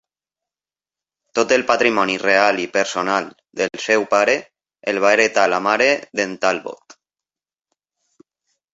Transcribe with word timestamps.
Tot 1.39 1.53
el 1.57 1.65
patrimoni 1.71 2.15
real 2.23 2.63
i 2.65 2.65
personal 2.79 3.29
del 3.61 3.83
seu 3.85 4.09
pare 4.17 4.37
el 4.95 5.03
va 5.07 5.15
hereta 5.19 5.47
la 5.55 5.63
mare 5.71 5.91
d'en 6.09 6.37
Talbot. 6.49 7.01